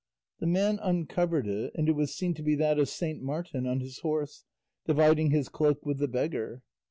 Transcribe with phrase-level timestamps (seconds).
[0.39, 3.81] The man uncovered it, and it was seen to be that of Saint Martin on
[3.81, 4.45] his horse,
[4.87, 6.63] dividing his cloak with the beggar.